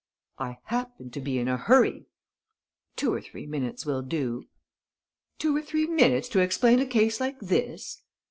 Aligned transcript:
"I 0.39 0.57
happen 0.63 1.11
to 1.11 1.19
be 1.19 1.37
in 1.37 1.47
a 1.47 1.57
hurry." 1.57 2.07
"Two 2.95 3.13
or 3.13 3.21
three 3.21 3.45
minutes 3.45 3.85
will 3.85 4.01
do." 4.01 4.45
"Two 5.37 5.55
or 5.55 5.61
three 5.61 5.85
minutes 5.85 6.27
to 6.29 6.39
explain 6.39 6.79
a 6.79 6.87
case 6.87 7.19
like 7.19 7.39
this!" 7.39 8.01